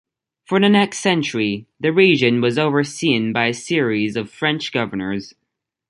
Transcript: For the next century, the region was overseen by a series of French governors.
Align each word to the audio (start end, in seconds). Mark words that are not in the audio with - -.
For 0.45 0.59
the 0.59 0.67
next 0.67 0.97
century, 0.97 1.67
the 1.79 1.93
region 1.93 2.41
was 2.41 2.57
overseen 2.57 3.31
by 3.33 3.45
a 3.49 3.53
series 3.53 4.15
of 4.15 4.31
French 4.31 4.71
governors. 4.71 5.35